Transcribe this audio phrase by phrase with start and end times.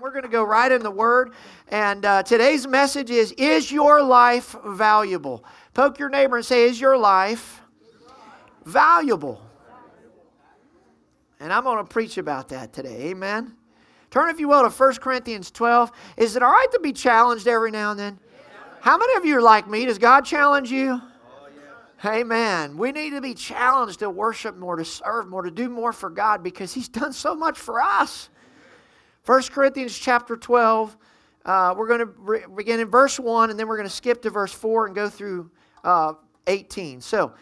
[0.00, 1.32] We're going to go right in the Word.
[1.68, 5.44] And uh, today's message is Is your life valuable?
[5.74, 7.60] Poke your neighbor and say, Is your life
[8.64, 9.42] valuable?
[11.40, 13.10] And I'm going to preach about that today.
[13.10, 13.54] Amen.
[14.10, 15.90] Turn, if you will, to 1 Corinthians 12.
[16.16, 18.18] Is it all right to be challenged every now and then?
[18.80, 19.84] How many of you are like me?
[19.84, 21.00] Does God challenge you?
[22.04, 22.76] Amen.
[22.76, 26.08] We need to be challenged to worship more, to serve more, to do more for
[26.08, 28.30] God because He's done so much for us.
[29.28, 30.96] 1 Corinthians chapter 12,
[31.44, 34.22] uh, we're going to re- begin in verse 1 and then we're going to skip
[34.22, 35.50] to verse 4 and go through
[35.84, 36.14] uh,
[36.46, 37.02] 18.
[37.02, 37.34] So,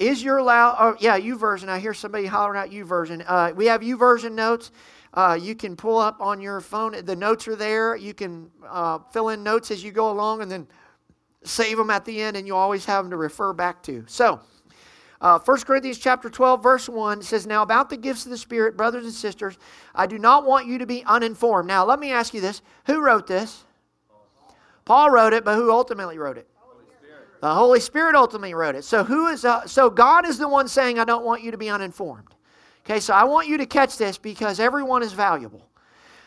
[0.00, 1.68] is your loud, oh, yeah, YouVersion.
[1.68, 3.22] I hear somebody hollering out YouVersion.
[3.24, 4.72] Uh, we have YouVersion notes.
[5.14, 7.04] Uh, you can pull up on your phone.
[7.04, 7.94] The notes are there.
[7.94, 10.66] You can uh, fill in notes as you go along and then
[11.44, 14.04] save them at the end, and you always have them to refer back to.
[14.08, 14.40] So,
[15.20, 18.76] uh, 1 Corinthians chapter 12, verse 1 says, Now about the gifts of the Spirit,
[18.76, 19.58] brothers and sisters,
[19.94, 21.66] I do not want you to be uninformed.
[21.66, 23.64] Now, let me ask you this who wrote this?
[24.84, 26.48] Paul wrote it, but who ultimately wrote it?
[27.40, 28.84] The Holy Spirit ultimately wrote it.
[28.84, 31.58] So who is uh, so God is the one saying I don't want you to
[31.58, 32.34] be uninformed.
[32.84, 35.68] Okay, so I want you to catch this because everyone is valuable.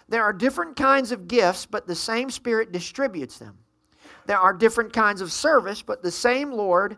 [0.08, 3.58] There are different kinds of gifts, but the same Spirit distributes them.
[4.26, 6.98] There are different kinds of service, but the same Lord.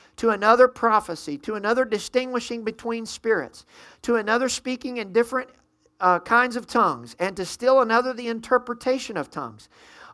[0.21, 3.65] to another prophecy, to another distinguishing between spirits,
[4.03, 5.49] to another speaking in different
[5.99, 9.67] uh, kinds of tongues, and to still another the interpretation of tongues.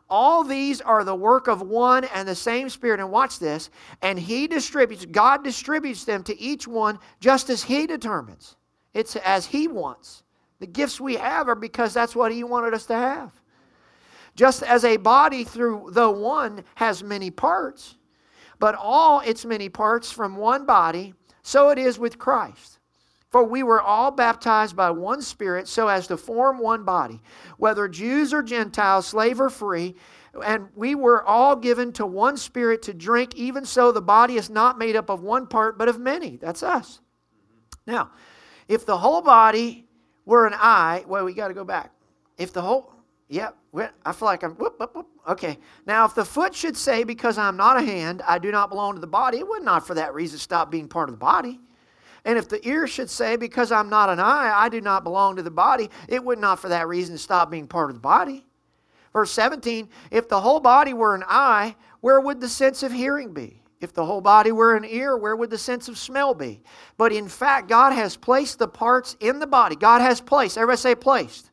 [0.08, 3.00] All these are the work of one and the same Spirit.
[3.00, 3.68] And watch this.
[4.00, 8.56] And He distributes, God distributes them to each one just as He determines.
[8.94, 10.22] It's as He wants.
[10.58, 13.38] The gifts we have are because that's what He wanted us to have.
[14.36, 17.97] Just as a body, through the one, has many parts,
[18.58, 22.78] but all its many parts from one body, so it is with Christ.
[23.30, 27.20] For we were all baptized by one Spirit so as to form one body,
[27.58, 29.96] whether Jews or Gentiles, slave or free,
[30.44, 33.34] and we were all given to one Spirit to drink.
[33.34, 36.36] Even so, the body is not made up of one part, but of many.
[36.36, 37.00] That's us.
[37.86, 38.10] Now,
[38.66, 39.86] if the whole body
[40.24, 41.92] were an eye, well, we got to go back.
[42.36, 42.92] If the whole,
[43.28, 43.56] yep,
[44.04, 45.06] I feel like I'm, whoop, whoop, whoop.
[45.28, 45.58] Okay.
[45.86, 48.94] Now, if the foot should say, because I'm not a hand, I do not belong
[48.94, 51.60] to the body, it would not for that reason stop being part of the body.
[52.24, 55.36] And if the ear should say, because I'm not an eye, I do not belong
[55.36, 58.44] to the body, it would not for that reason stop being part of the body.
[59.12, 63.32] Verse 17, if the whole body were an eye, where would the sense of hearing
[63.32, 63.62] be?
[63.80, 66.60] If the whole body were an ear, where would the sense of smell be?
[66.96, 69.76] But in fact, God has placed the parts in the body.
[69.76, 71.50] God has placed, everybody say placed.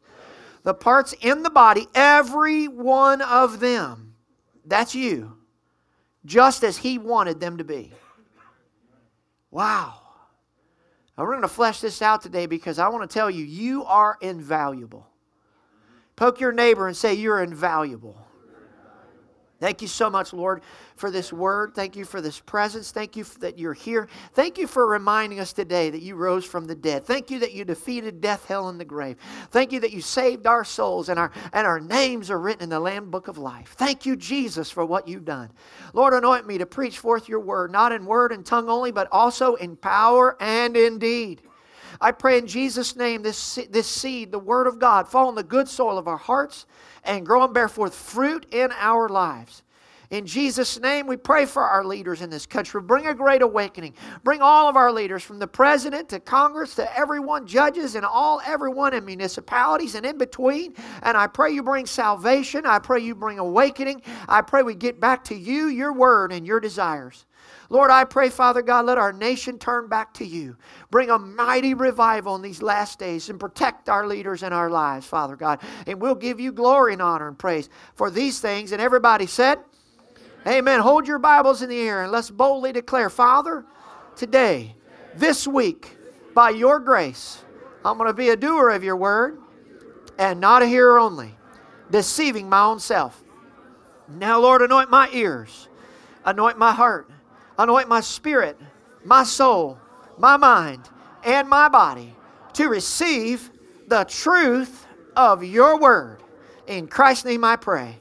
[0.65, 4.15] The parts in the body, every one of them,
[4.65, 5.37] that's you,
[6.25, 7.93] just as He wanted them to be.
[9.51, 10.01] Wow.
[11.15, 13.85] Now, we're going to flesh this out today because I want to tell you, you
[13.85, 15.07] are invaluable.
[16.15, 18.24] Poke your neighbor and say, You're invaluable.
[19.59, 20.63] Thank you so much, Lord,
[20.97, 21.73] for this word.
[21.75, 22.91] Thank you for this presence.
[22.91, 24.09] Thank you that you're here.
[24.33, 27.05] Thank you for reminding us today that you rose from the dead.
[27.05, 29.17] Thank you that you defeated death, hell, and the grave.
[29.51, 32.69] Thank you that you saved our souls and our, and our names are written in
[32.69, 33.75] the Lamb Book of Life.
[33.77, 35.49] Thank you, Jesus, for what you've done.
[35.93, 39.07] Lord, anoint me to preach forth your word, not in word and tongue only, but
[39.11, 41.41] also in power and in deed.
[41.99, 45.43] I pray in Jesus' name this, this seed, the Word of God, fall in the
[45.43, 46.65] good soil of our hearts
[47.03, 49.63] and grow and bear forth fruit in our lives.
[50.11, 52.81] In Jesus' name, we pray for our leaders in this country.
[52.81, 53.93] Bring a great awakening.
[54.23, 58.41] Bring all of our leaders, from the president to Congress to everyone, judges and all,
[58.45, 60.75] everyone in municipalities and in between.
[61.03, 62.65] And I pray you bring salvation.
[62.65, 64.01] I pray you bring awakening.
[64.27, 67.25] I pray we get back to you, your word, and your desires.
[67.69, 70.55] Lord, I pray, Father God, let our nation turn back to you.
[70.91, 75.07] Bring a mighty revival in these last days and protect our leaders and our lives,
[75.07, 75.59] Father God.
[75.87, 78.71] And we'll give you glory and honor and praise for these things.
[78.71, 79.59] And everybody said,
[80.47, 80.79] Amen.
[80.79, 83.65] Hold your Bibles in the air and let's boldly declare, Father,
[84.15, 84.75] today,
[85.15, 85.97] this week,
[86.33, 87.43] by your grace,
[87.83, 89.39] I'm going to be a doer of your word
[90.17, 91.35] and not a hearer only,
[91.89, 93.23] deceiving my own self.
[94.07, 95.67] Now, Lord, anoint my ears,
[96.25, 97.09] anoint my heart
[97.57, 98.59] anoint my spirit,
[99.03, 99.79] my soul,
[100.17, 100.89] my mind,
[101.23, 102.15] and my body
[102.53, 103.51] to receive
[103.87, 106.21] the truth of your word.
[106.67, 107.99] In Christ's name I pray.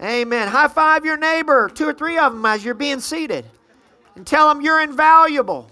[0.00, 0.46] Amen.
[0.46, 3.44] High five your neighbor, two or three of them as you're being seated,
[4.14, 5.68] and tell them you're invaluable.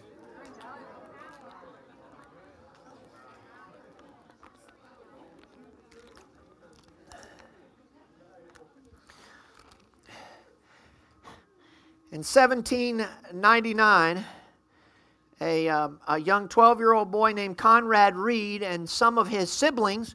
[12.10, 14.24] In 1799,
[15.40, 19.52] a, um, a young 12 year old boy named Conrad Reed and some of his
[19.52, 20.14] siblings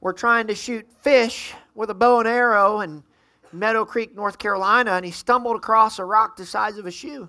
[0.00, 3.02] were trying to shoot fish with a bow and arrow in
[3.52, 7.28] Meadow Creek, North Carolina, and he stumbled across a rock the size of a shoe.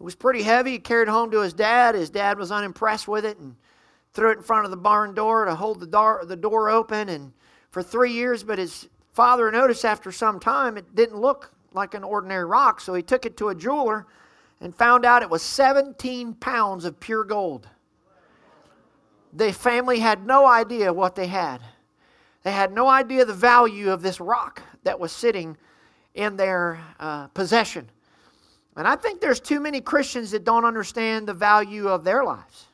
[0.00, 0.72] It was pretty heavy.
[0.72, 1.94] He carried it home to his dad.
[1.94, 3.56] His dad was unimpressed with it and
[4.14, 7.08] threw it in front of the barn door to hold the door, the door open.
[7.08, 7.32] And
[7.70, 12.04] for three years, but his father noticed after some time it didn't look like an
[12.04, 14.06] ordinary rock, so he took it to a jeweler
[14.60, 17.68] and found out it was 17 pounds of pure gold.
[19.32, 21.60] The family had no idea what they had.
[22.42, 25.54] They had no idea the value of this rock that was sitting
[26.14, 27.86] in their uh, possession.
[28.74, 32.68] And I think there's too many Christians that don't understand the value of their lives.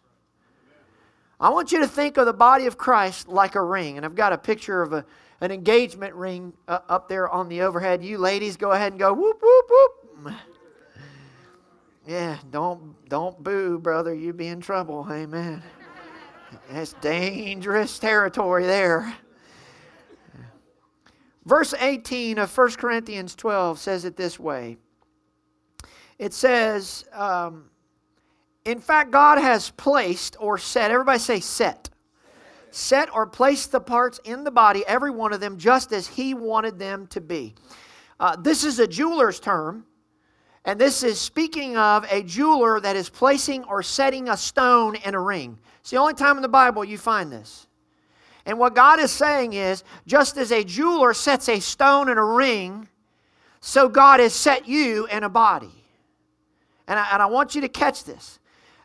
[1.40, 3.96] I want you to think of the body of Christ like a ring.
[3.96, 5.04] And I've got a picture of a,
[5.40, 8.04] an engagement ring uh, up there on the overhead.
[8.04, 10.34] You ladies go ahead and go whoop, whoop, whoop.
[12.06, 14.12] Yeah, don't don't boo, brother.
[14.12, 15.06] You be in trouble.
[15.10, 15.62] Amen.
[16.70, 19.16] That's dangerous territory there.
[21.46, 24.78] Verse 18 of 1 Corinthians 12 says it this way.
[26.18, 27.70] It says, um,
[28.64, 31.90] in fact, God has placed or set, everybody say set.
[32.70, 36.34] Set or placed the parts in the body, every one of them, just as He
[36.34, 37.54] wanted them to be.
[38.18, 39.84] Uh, this is a jeweler's term.
[40.64, 45.14] And this is speaking of a jeweler that is placing or setting a stone in
[45.14, 45.58] a ring.
[45.80, 47.66] It's the only time in the Bible you find this.
[48.46, 52.24] And what God is saying is just as a jeweler sets a stone in a
[52.24, 52.88] ring,
[53.60, 55.72] so God has set you in a body.
[56.86, 58.38] And I, and I want you to catch this.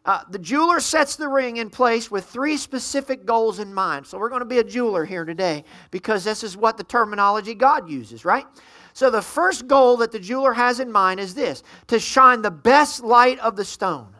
[0.05, 4.07] Uh, the jeweler sets the ring in place with three specific goals in mind.
[4.07, 7.53] So we're going to be a jeweler here today because this is what the terminology
[7.53, 8.45] God uses, right?
[8.93, 12.51] So, the first goal that the jeweler has in mind is this to shine the
[12.51, 14.15] best light of the stone.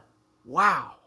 [0.46, 0.99] Wow.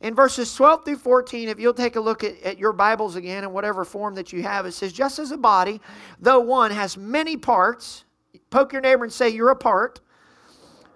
[0.00, 3.44] In verses 12 through 14, if you'll take a look at, at your Bibles again
[3.44, 5.80] in whatever form that you have, it says, Just as a body,
[6.20, 8.04] though one has many parts,
[8.50, 10.00] poke your neighbor and say, You're a part,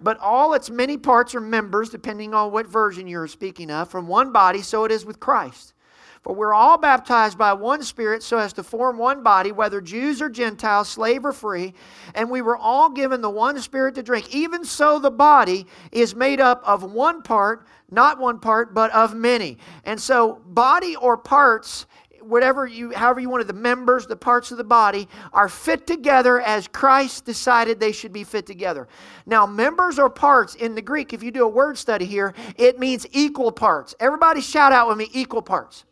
[0.01, 4.07] but all its many parts are members, depending on what version you're speaking of, from
[4.07, 5.73] one body, so it is with Christ.
[6.21, 10.21] For we're all baptized by one Spirit so as to form one body, whether Jews
[10.21, 11.73] or Gentiles, slave or free,
[12.13, 14.33] and we were all given the one Spirit to drink.
[14.35, 19.13] Even so, the body is made up of one part, not one part, but of
[19.13, 19.57] many.
[19.83, 21.85] And so, body or parts
[22.21, 26.41] whatever you however you wanted the members the parts of the body are fit together
[26.41, 28.89] as christ decided they should be fit together
[29.25, 32.77] now members or parts in the greek if you do a word study here it
[32.77, 35.85] means equal parts everybody shout out with me equal parts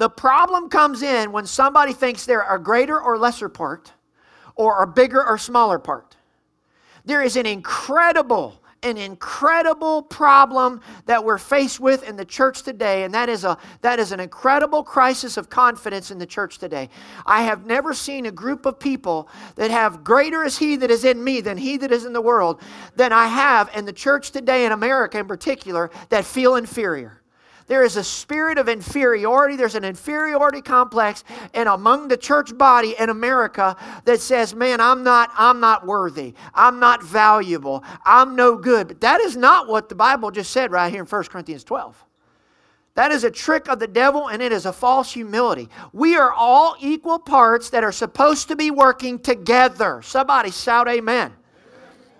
[0.00, 3.92] the problem comes in when somebody thinks they're a greater or lesser part
[4.54, 6.16] or a bigger or smaller part.
[7.04, 13.04] There is an incredible, an incredible problem that we're faced with in the church today,
[13.04, 16.88] and that is, a, that is an incredible crisis of confidence in the church today.
[17.26, 21.04] I have never seen a group of people that have greater is He that is
[21.04, 22.60] in me than He that is in the world
[22.96, 27.19] than I have in the church today, in America in particular, that feel inferior.
[27.70, 29.54] There is a spirit of inferiority.
[29.54, 31.22] There's an inferiority complex
[31.54, 36.34] and among the church body in America that says, "Man, I'm not I'm not worthy.
[36.52, 37.84] I'm not valuable.
[38.04, 41.06] I'm no good." But that is not what the Bible just said right here in
[41.06, 42.04] 1 Corinthians 12.
[42.94, 45.68] That is a trick of the devil and it is a false humility.
[45.92, 50.02] We are all equal parts that are supposed to be working together.
[50.02, 51.34] Somebody shout amen.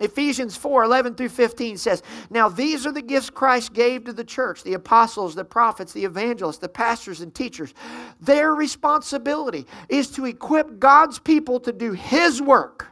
[0.00, 4.24] Ephesians 4 11 through 15 says, Now these are the gifts Christ gave to the
[4.24, 7.74] church the apostles, the prophets, the evangelists, the pastors, and teachers.
[8.20, 12.88] Their responsibility is to equip God's people to do His work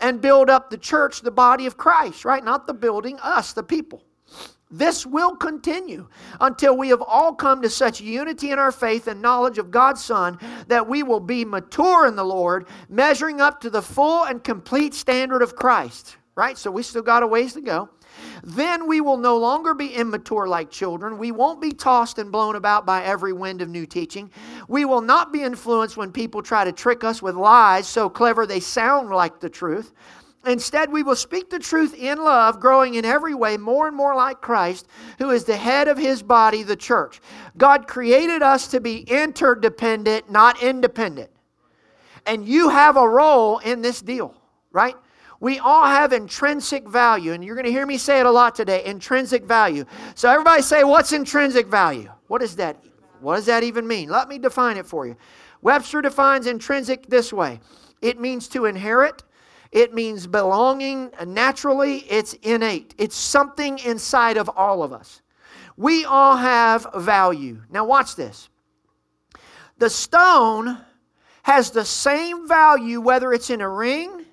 [0.00, 2.44] and build up the church, the body of Christ, right?
[2.44, 4.04] Not the building, us, the people.
[4.70, 6.08] This will continue
[6.40, 10.04] until we have all come to such unity in our faith and knowledge of God's
[10.04, 14.44] Son that we will be mature in the Lord, measuring up to the full and
[14.44, 16.56] complete standard of Christ right?
[16.56, 17.88] So we still got a ways to go.
[18.44, 21.18] Then we will no longer be immature like children.
[21.18, 24.30] We won't be tossed and blown about by every wind of new teaching.
[24.68, 28.46] We will not be influenced when people try to trick us with lies so clever
[28.46, 29.92] they sound like the truth.
[30.46, 34.14] Instead, we will speak the truth in love, growing in every way more and more
[34.14, 34.86] like Christ,
[35.18, 37.20] who is the head of his body, the church.
[37.56, 41.30] God created us to be interdependent, not independent.
[42.26, 44.36] And you have a role in this deal,
[44.70, 44.94] right?
[45.40, 48.54] We all have intrinsic value, and you're going to hear me say it a lot
[48.54, 49.84] today intrinsic value.
[50.14, 52.10] So, everybody say, What's intrinsic value?
[52.26, 52.82] What is that?
[53.20, 54.08] What does that even mean?
[54.08, 55.16] Let me define it for you.
[55.62, 57.60] Webster defines intrinsic this way
[58.00, 59.24] it means to inherit,
[59.72, 65.20] it means belonging naturally, it's innate, it's something inside of all of us.
[65.76, 67.62] We all have value.
[67.70, 68.48] Now, watch this.
[69.78, 70.78] The stone
[71.44, 74.26] has the same value whether it's in a ring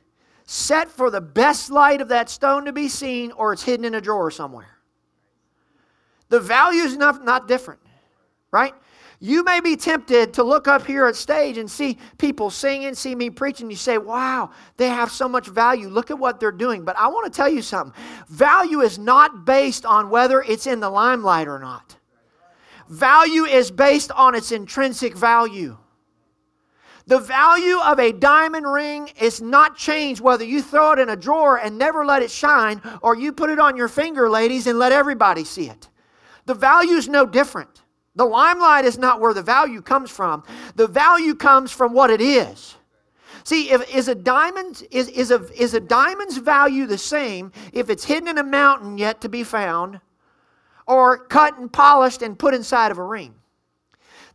[0.45, 3.95] set for the best light of that stone to be seen or it's hidden in
[3.95, 4.77] a drawer somewhere.
[6.29, 7.81] The value is not, not different,
[8.51, 8.73] right?
[9.19, 13.15] You may be tempted to look up here at stage and see people singing, see
[13.15, 13.69] me preaching.
[13.69, 15.87] You say, wow, they have so much value.
[15.87, 16.83] Look at what they're doing.
[16.83, 20.79] But I want to tell you something value is not based on whether it's in
[20.79, 21.95] the limelight or not,
[22.89, 25.77] value is based on its intrinsic value.
[27.07, 31.15] The value of a diamond ring is not changed whether you throw it in a
[31.15, 34.79] drawer and never let it shine or you put it on your finger, ladies, and
[34.79, 35.89] let everybody see it.
[36.45, 37.83] The value is no different.
[38.15, 40.43] The limelight is not where the value comes from.
[40.75, 42.75] The value comes from what it is.
[43.43, 47.91] See, if is a diamond is, is a is a diamond's value the same if
[47.91, 49.99] it's hidden in a mountain yet to be found,
[50.87, 53.35] or cut and polished and put inside of a ring?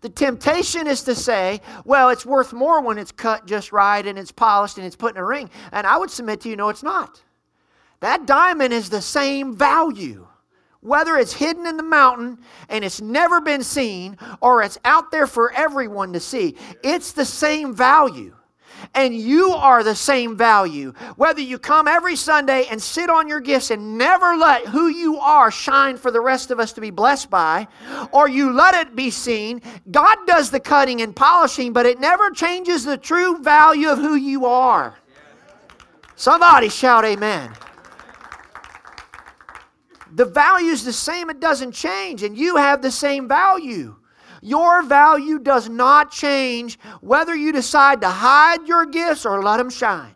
[0.00, 4.18] The temptation is to say, well, it's worth more when it's cut just right and
[4.18, 5.50] it's polished and it's put in a ring.
[5.72, 7.22] And I would submit to you, no, it's not.
[8.00, 10.26] That diamond is the same value.
[10.80, 12.38] Whether it's hidden in the mountain
[12.70, 17.26] and it's never been seen or it's out there for everyone to see, it's the
[17.26, 18.34] same value
[18.94, 20.92] and you are the same value.
[21.16, 25.18] Whether you come every Sunday and sit on your gifts and never let who you
[25.18, 27.68] are shine for the rest of us to be blessed by,
[28.12, 32.30] or you let it be seen, God does the cutting and polishing, but it never
[32.30, 34.96] changes the true value of who you are.
[36.16, 37.50] Somebody shout, Amen.
[40.12, 43.96] The value is the same, it doesn't change, and you have the same value.
[44.42, 49.70] Your value does not change whether you decide to hide your gifts or let them
[49.70, 50.14] shine.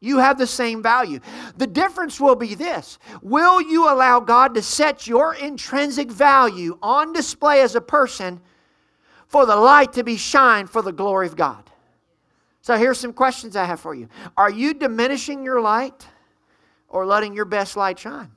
[0.00, 1.20] You have the same value.
[1.56, 7.12] The difference will be this Will you allow God to set your intrinsic value on
[7.12, 8.40] display as a person
[9.26, 11.70] for the light to be shined for the glory of God?
[12.60, 16.06] So here's some questions I have for you Are you diminishing your light
[16.88, 18.30] or letting your best light shine?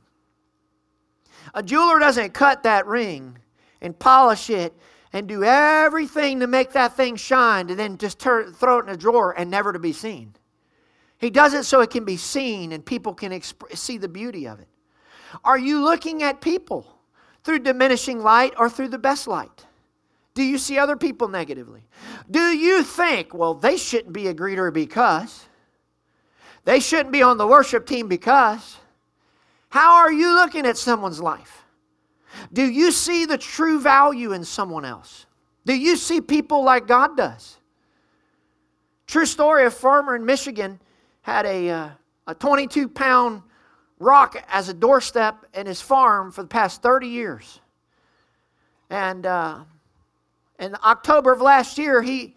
[1.53, 3.37] A jeweler doesn't cut that ring
[3.81, 4.73] and polish it
[5.13, 8.89] and do everything to make that thing shine and then just turn, throw it in
[8.89, 10.33] a drawer and never to be seen.
[11.17, 14.47] He does it so it can be seen and people can exp- see the beauty
[14.47, 14.67] of it.
[15.43, 16.85] Are you looking at people
[17.43, 19.65] through diminishing light or through the best light?
[20.35, 21.81] Do you see other people negatively?
[22.29, 25.45] Do you think, well, they shouldn't be a greeter because?
[26.63, 28.77] They shouldn't be on the worship team because?
[29.69, 31.63] How are you looking at someone's life?
[32.51, 35.25] Do you see the true value in someone else?
[35.65, 37.57] Do you see people like God does?
[39.05, 40.79] True story a farmer in Michigan
[41.21, 41.89] had a, uh,
[42.27, 43.41] a 22 pound
[43.99, 47.59] rock as a doorstep in his farm for the past 30 years.
[48.89, 49.63] And uh,
[50.59, 52.35] in October of last year, he,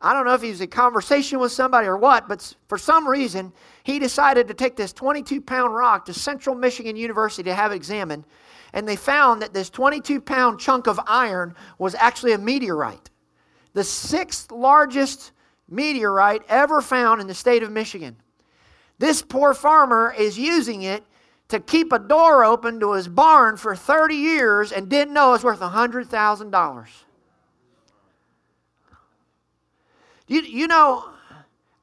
[0.00, 3.06] I don't know if he was in conversation with somebody or what, but for some
[3.06, 3.52] reason,
[3.84, 7.76] he decided to take this 22 pound rock to Central Michigan University to have it
[7.76, 8.24] examined
[8.72, 13.10] and they found that this 22 pound chunk of iron was actually a meteorite.
[13.74, 15.32] The sixth largest
[15.68, 18.16] meteorite ever found in the state of Michigan.
[18.98, 21.04] This poor farmer is using it
[21.48, 25.32] to keep a door open to his barn for 30 years and didn't know it
[25.32, 26.88] was worth $100,000.
[30.28, 31.10] You, you know,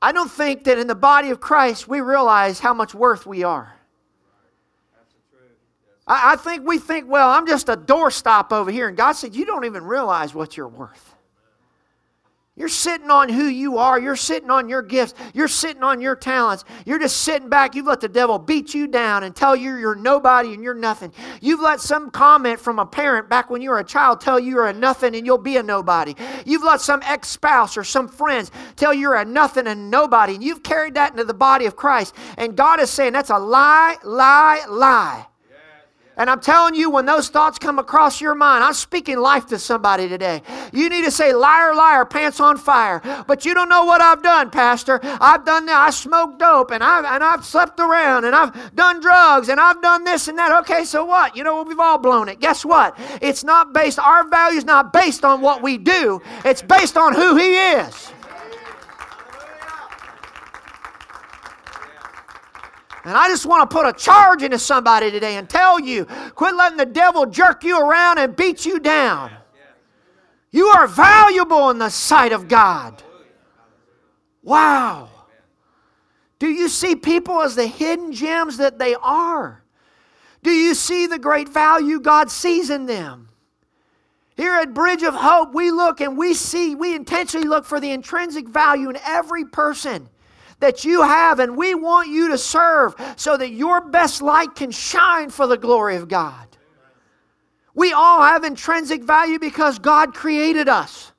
[0.01, 3.43] I don't think that in the body of Christ we realize how much worth we
[3.43, 3.78] are.
[6.09, 8.89] I, I think we think, well, I'm just a doorstop over here.
[8.89, 11.15] And God said, You don't even realize what you're worth.
[12.59, 13.97] You're sitting on who you are.
[13.97, 15.13] You're sitting on your gifts.
[15.33, 16.65] You're sitting on your talents.
[16.85, 17.73] You're just sitting back.
[17.73, 21.13] You've let the devil beat you down and tell you you're nobody and you're nothing.
[21.39, 24.51] You've let some comment from a parent back when you were a child tell you
[24.51, 26.15] you're a nothing and you'll be a nobody.
[26.45, 30.35] You've let some ex spouse or some friends tell you you're a nothing and nobody.
[30.35, 32.13] And you've carried that into the body of Christ.
[32.37, 35.27] And God is saying that's a lie, lie, lie.
[36.19, 39.57] And I'm telling you, when those thoughts come across your mind, I'm speaking life to
[39.57, 40.43] somebody today.
[40.73, 43.01] You need to say, liar, liar, pants on fire.
[43.25, 44.99] But you don't know what I've done, Pastor.
[45.01, 45.79] I've done that.
[45.79, 49.81] I smoked dope and I've, and I've slept around and I've done drugs and I've
[49.81, 50.51] done this and that.
[50.59, 51.37] Okay, so what?
[51.37, 52.41] You know, we've all blown it.
[52.41, 52.99] Guess what?
[53.21, 57.15] It's not based, our value is not based on what we do, it's based on
[57.15, 58.11] who He is.
[63.03, 66.55] And I just want to put a charge into somebody today and tell you quit
[66.55, 69.31] letting the devil jerk you around and beat you down.
[70.51, 73.03] You are valuable in the sight of God.
[74.41, 75.09] Wow.
[76.39, 79.63] Do you see people as the hidden gems that they are?
[80.41, 83.29] Do you see the great value God sees in them?
[84.37, 87.91] Here at Bridge of Hope, we look and we see, we intentionally look for the
[87.91, 90.07] intrinsic value in every person
[90.59, 94.71] that you have, and we want you to serve so that your best light can
[94.71, 96.47] shine for the glory of God.
[97.73, 101.13] We all have intrinsic value because God created us.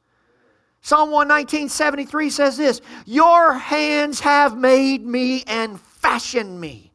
[0.83, 6.93] Psalm 119, 73 says this Your hands have made me and fashioned me.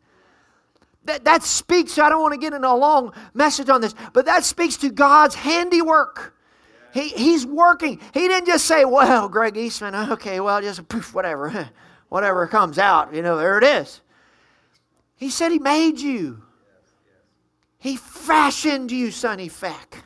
[1.06, 4.26] That, that speaks, I don't want to get into a long message on this, but
[4.26, 6.36] that speaks to God's handiwork.
[6.94, 8.00] He, he's working.
[8.14, 11.70] He didn't just say, well, Greg Eastman, okay, well, just poof, whatever.
[12.16, 14.00] whatever comes out, you know, there it is.
[15.18, 16.42] He said he made you.
[17.78, 20.02] He fashioned you, Sonny Feck.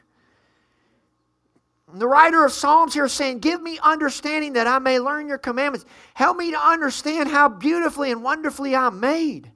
[1.93, 5.37] The writer of Psalms here is saying, Give me understanding that I may learn your
[5.37, 5.85] commandments.
[6.15, 9.51] Help me to understand how beautifully and wonderfully I'm made.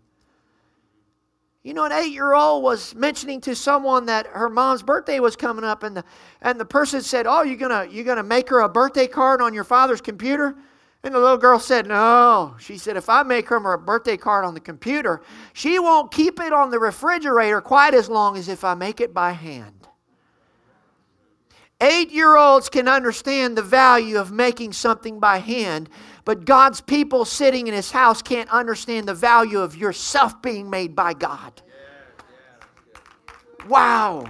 [1.64, 5.36] You know, an eight year old was mentioning to someone that her mom's birthday was
[5.36, 6.04] coming up, and the,
[6.44, 9.42] and the person said, Oh, you're going to you're gonna make her a birthday card
[9.42, 10.56] on your father's computer?
[11.04, 12.56] And the little girl said, No.
[12.60, 16.40] She said, If I make her a birthday card on the computer, she won't keep
[16.40, 19.88] it on the refrigerator quite as long as if I make it by hand.
[21.82, 25.90] Eight year olds can understand the value of making something by hand,
[26.24, 30.96] but God's people sitting in His house can't understand the value of yourself being made
[30.96, 31.62] by God.
[33.68, 34.24] Wow.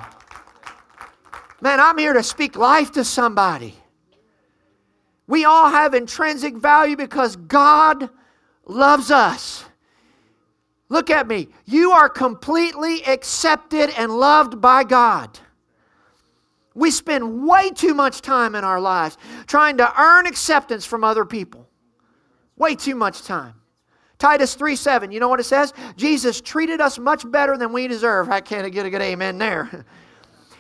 [1.61, 3.75] Man, I'm here to speak life to somebody.
[5.27, 8.09] We all have intrinsic value because God
[8.65, 9.65] loves us.
[10.89, 11.47] Look at me.
[11.65, 15.39] You are completely accepted and loved by God.
[16.75, 21.25] We spend way too much time in our lives trying to earn acceptance from other
[21.25, 21.69] people.
[22.57, 23.55] Way too much time.
[24.17, 25.73] Titus 3 7, you know what it says?
[25.97, 28.29] Jesus treated us much better than we deserve.
[28.29, 29.85] I can't get a good amen there.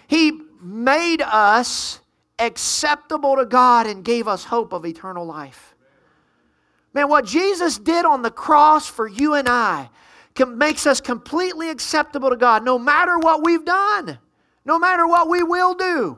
[0.05, 1.99] He made us
[2.45, 5.75] acceptable to God and gave us hope of eternal life.
[6.93, 9.89] Man, what Jesus did on the cross for you and I
[10.47, 14.19] makes us completely acceptable to God no matter what we've done,
[14.65, 16.17] no matter what we will do.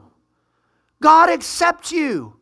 [1.02, 2.38] God accepts you.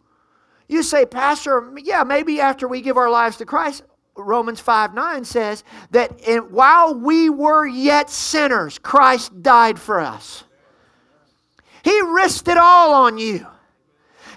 [0.68, 3.84] You say, Pastor, yeah, maybe after we give our lives to Christ,
[4.16, 6.12] Romans 5 9 says that
[6.50, 10.44] while we were yet sinners, Christ died for us.
[11.84, 13.46] He risked it all on you.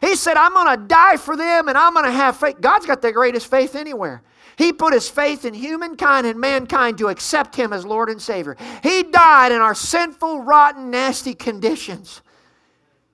[0.00, 2.60] He said, I'm going to die for them and I'm going to have faith.
[2.60, 4.22] God's got the greatest faith anywhere.
[4.56, 8.56] He put his faith in humankind and mankind to accept him as Lord and Savior.
[8.82, 12.22] He died in our sinful, rotten, nasty conditions.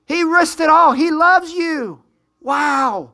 [0.07, 0.93] He risked it all.
[0.93, 2.03] He loves you.
[2.41, 3.13] Wow.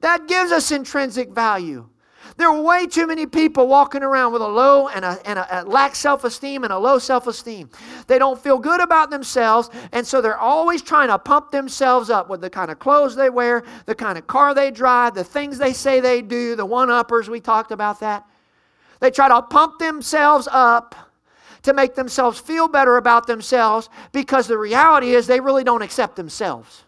[0.00, 1.88] That gives us intrinsic value.
[2.36, 5.60] There are way too many people walking around with a low and a, and a,
[5.60, 7.70] a lack self esteem and a low self esteem.
[8.08, 12.28] They don't feel good about themselves, and so they're always trying to pump themselves up
[12.28, 15.58] with the kind of clothes they wear, the kind of car they drive, the things
[15.58, 17.30] they say they do, the one uppers.
[17.30, 18.26] We talked about that.
[18.98, 20.94] They try to pump themselves up
[21.62, 26.16] to make themselves feel better about themselves because the reality is they really don't accept
[26.16, 26.84] themselves.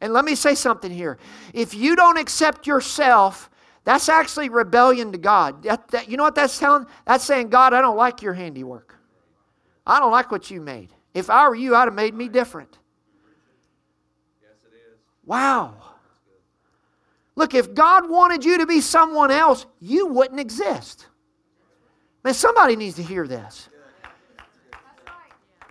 [0.00, 1.18] And let me say something here.
[1.54, 3.48] If you don't accept yourself,
[3.86, 5.62] that's actually rebellion to God.
[5.62, 6.86] That, that, you know what that's telling?
[7.06, 8.96] That's saying, God, I don't like your handiwork.
[9.86, 10.88] I don't like what you made.
[11.14, 12.78] If I were you, I'd have made me different.
[15.24, 15.76] Wow.
[17.36, 21.06] Look, if God wanted you to be someone else, you wouldn't exist.
[22.24, 23.68] Man, somebody needs to hear this.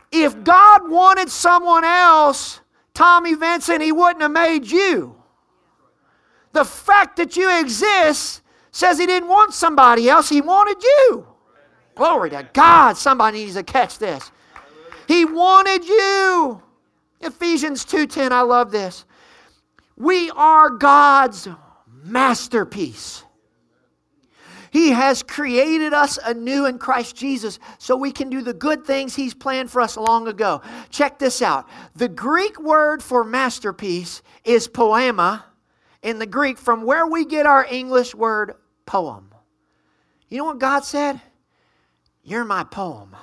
[0.10, 2.62] If God wanted someone else,
[2.94, 5.22] Tommy Vincent, he wouldn't have made you.
[6.56, 8.42] The fact that you exist
[8.72, 11.28] says he didn't want somebody else, he wanted you.
[11.96, 12.96] Glory to God.
[12.96, 14.32] Somebody needs to catch this.
[15.06, 16.64] He wanted you.
[17.20, 19.04] Ephesians 2:10, I love this.
[19.98, 21.50] We are God's
[22.06, 23.26] masterpiece.
[24.72, 29.14] He has created us anew in Christ Jesus so we can do the good things
[29.14, 30.62] He's planned for us long ago.
[30.90, 31.68] Check this out.
[31.98, 35.44] The Greek word for masterpiece is poema,
[36.06, 38.54] in the Greek from where we get our English word
[38.86, 39.34] poem.
[40.30, 41.20] You know what God said?
[42.24, 43.16] You're my poem.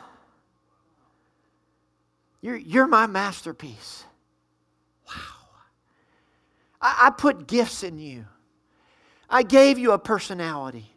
[2.40, 4.04] You're, you're my masterpiece.
[5.06, 5.14] Wow.
[6.80, 8.26] I, I put gifts in you.
[9.30, 10.91] I gave you a personality.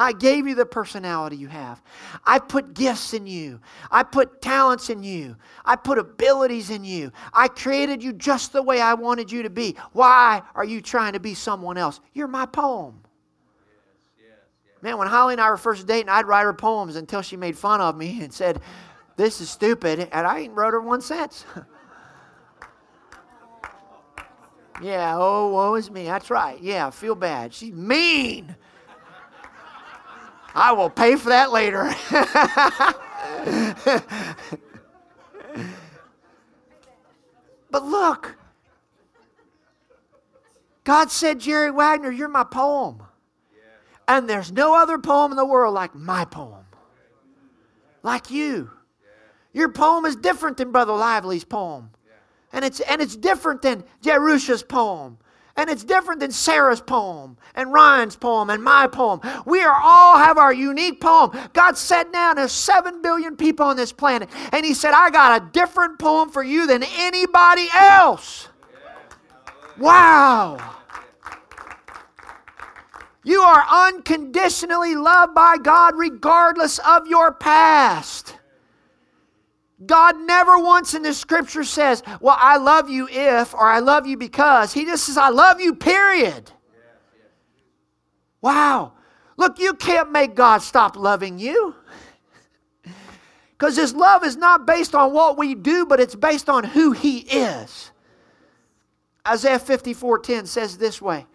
[0.00, 1.82] I gave you the personality you have.
[2.24, 3.60] I put gifts in you.
[3.90, 5.36] I put talents in you.
[5.62, 7.12] I put abilities in you.
[7.34, 9.76] I created you just the way I wanted you to be.
[9.92, 12.00] Why are you trying to be someone else?
[12.14, 13.00] You're my poem.
[14.80, 17.58] Man, when Holly and I were first dating, I'd write her poems until she made
[17.58, 18.62] fun of me and said,
[19.16, 20.08] This is stupid.
[20.10, 21.44] And I ain't wrote her one since.
[24.82, 26.04] yeah, oh, woe is me.
[26.04, 26.58] That's right.
[26.58, 27.52] Yeah, I feel bad.
[27.52, 28.56] She's mean.
[30.54, 31.84] I will pay for that later.
[37.70, 38.36] but look,
[40.84, 43.02] God said, Jerry Wagner, you're my poem.
[44.08, 46.64] And there's no other poem in the world like my poem.
[48.02, 48.70] Like you.
[49.52, 51.90] Your poem is different than Brother Lively's poem.
[52.52, 55.18] And it's, and it's different than Jerusha's poem.
[55.60, 59.20] And it's different than Sarah's poem and Ryan's poem and my poem.
[59.44, 61.38] We are all have our unique poem.
[61.52, 64.30] God said now there's 7 billion people on this planet.
[64.52, 68.48] And He said, I got a different poem for you than anybody else.
[69.76, 70.76] Wow.
[73.22, 78.34] You are unconditionally loved by God regardless of your past.
[79.84, 84.06] God never once in the scripture says, Well, I love you if, or I love
[84.06, 84.72] you because.
[84.72, 86.50] He just says, I love you, period.
[88.42, 88.92] Wow.
[89.36, 91.74] Look, you can't make God stop loving you.
[93.52, 96.92] Because his love is not based on what we do, but it's based on who
[96.92, 97.90] he is.
[99.26, 101.26] Isaiah 54:10 says this way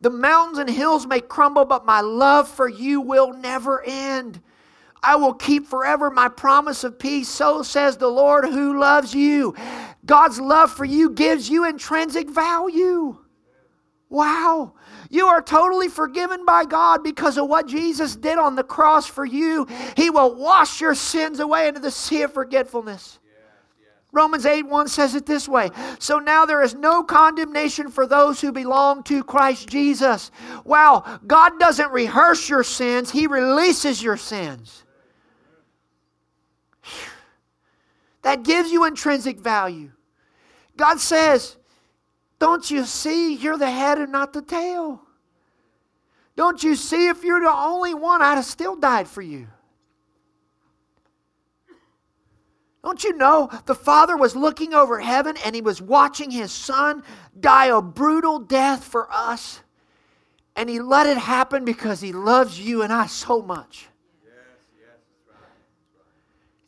[0.00, 4.40] the mountains and hills may crumble, but my love for you will never end.
[5.02, 7.28] I will keep forever my promise of peace.
[7.28, 9.54] So says the Lord who loves you.
[10.06, 13.18] God's love for you gives you intrinsic value.
[14.08, 14.74] Wow.
[15.10, 19.24] You are totally forgiven by God because of what Jesus did on the cross for
[19.24, 19.66] you.
[19.96, 23.18] He will wash your sins away into the sea of forgetfulness.
[24.12, 28.40] Romans 8 1 says it this way So now there is no condemnation for those
[28.40, 30.30] who belong to Christ Jesus.
[30.64, 34.84] Wow, God doesn't rehearse your sins, He releases your sins.
[38.22, 39.92] That gives you intrinsic value.
[40.76, 41.56] God says,
[42.38, 45.02] Don't you see you're the head and not the tail?
[46.36, 49.48] Don't you see if you're the only one, I'd have still died for you.
[52.82, 57.02] Don't you know the Father was looking over heaven and he was watching his Son
[57.38, 59.60] die a brutal death for us?
[60.56, 63.88] And he let it happen because he loves you and I so much.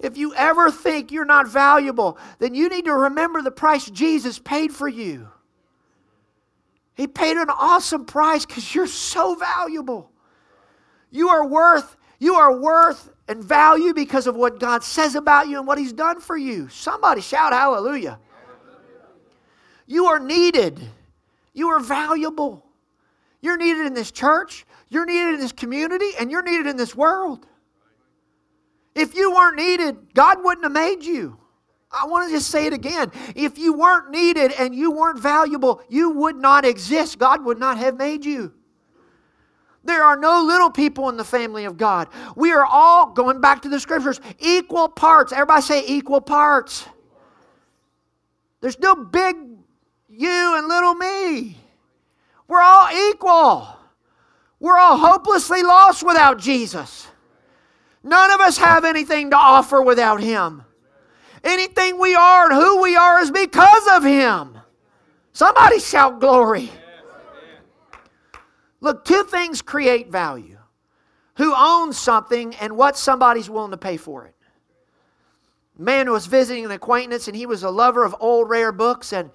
[0.00, 4.38] If you ever think you're not valuable, then you need to remember the price Jesus
[4.38, 5.28] paid for you.
[6.94, 10.11] He paid an awesome price because you're so valuable.
[11.11, 15.59] You are worth, you are worth and value because of what God says about you
[15.59, 16.68] and what He's done for you.
[16.68, 18.18] Somebody shout hallelujah.
[19.87, 20.80] You are needed.
[21.52, 22.64] You are valuable.
[23.40, 26.94] You're needed in this church, you're needed in this community, and you're needed in this
[26.94, 27.46] world.
[28.94, 31.38] If you weren't needed, God wouldn't have made you.
[31.90, 33.12] I want to just say it again.
[33.35, 37.18] If you weren't needed and you weren't valuable, you would not exist.
[37.18, 38.52] God would not have made you.
[39.85, 42.09] There are no little people in the family of God.
[42.37, 45.33] We are all, going back to the scriptures, equal parts.
[45.33, 46.87] Everybody say equal parts.
[48.61, 49.37] There's no big
[50.09, 51.59] you and little me.
[52.48, 53.68] We're all equal.
[54.59, 57.07] We're all hopelessly lost without Jesus.
[58.05, 60.62] None of us have anything to offer without Him.
[61.43, 64.59] Anything we are and who we are is because of Him.
[65.33, 66.71] Somebody shout glory.
[68.81, 70.59] Look, two things create value
[71.37, 74.35] who owns something and what somebody's willing to pay for it.
[75.77, 79.31] Man was visiting an acquaintance and he was a lover of old rare books and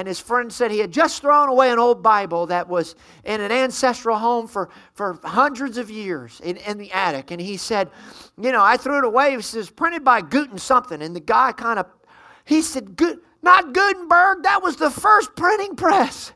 [0.00, 3.42] and his friend said he had just thrown away an old Bible that was in
[3.42, 7.30] an ancestral home for, for hundreds of years in, in the attic.
[7.30, 7.90] And he said,
[8.40, 9.34] You know, I threw it away.
[9.34, 11.02] It was printed by Guten something.
[11.02, 11.84] And the guy kind of,
[12.46, 16.32] he said, Good, Not Gutenberg, that was the first printing press.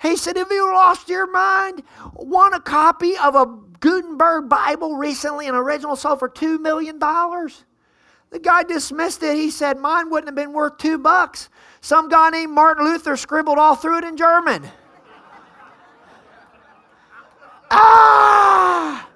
[0.00, 1.82] He said, Have you lost your mind?
[2.14, 3.44] Want a copy of a
[3.80, 6.98] Gutenberg Bible recently, an original sold for $2 million?
[8.36, 9.34] The guy dismissed it.
[9.34, 11.48] He said, Mine wouldn't have been worth two bucks.
[11.80, 14.62] Some guy named Martin Luther scribbled all through it in German.
[17.70, 19.08] ah!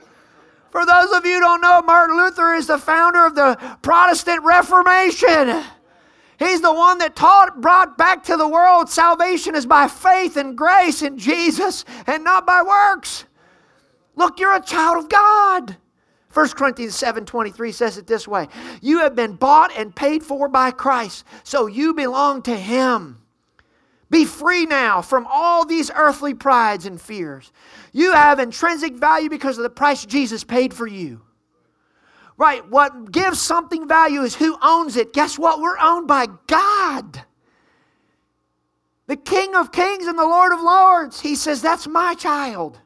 [0.70, 4.42] For those of you who don't know, Martin Luther is the founder of the Protestant
[4.42, 5.64] Reformation.
[6.38, 10.56] He's the one that taught, brought back to the world salvation is by faith and
[10.56, 13.26] grace in Jesus and not by works.
[14.16, 15.76] Look, you're a child of God.
[16.32, 18.48] 1 Corinthians 7:23 says it this way.
[18.80, 23.20] You have been bought and paid for by Christ, so you belong to him.
[24.10, 27.52] Be free now from all these earthly prides and fears.
[27.92, 31.20] You have intrinsic value because of the price Jesus paid for you.
[32.36, 35.12] Right, what gives something value is who owns it.
[35.12, 35.60] Guess what?
[35.60, 37.24] We're owned by God.
[39.06, 41.20] The King of Kings and the Lord of Lords.
[41.20, 42.80] He says, That's my child.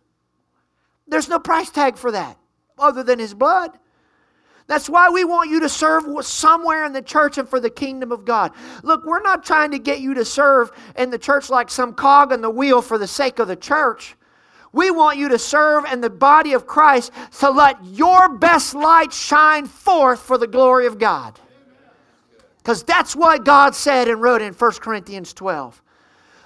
[1.07, 2.38] There's no price tag for that
[2.78, 3.78] other than his blood.
[4.66, 8.10] That's why we want you to serve somewhere in the church and for the kingdom
[8.12, 8.52] of God.
[8.82, 12.32] Look, we're not trying to get you to serve in the church like some cog
[12.32, 14.16] in the wheel for the sake of the church.
[14.72, 19.12] We want you to serve in the body of Christ to let your best light
[19.12, 21.38] shine forth for the glory of God.
[22.58, 25.82] Because that's what God said and wrote in 1 Corinthians 12.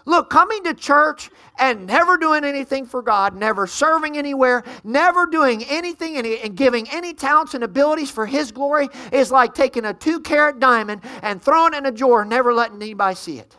[0.08, 5.62] Look, coming to church and never doing anything for God, never serving anywhere, never doing
[5.64, 10.20] anything and giving any talents and abilities for His glory is like taking a two
[10.20, 13.54] carat diamond and throwing it in a drawer, never letting anybody see it.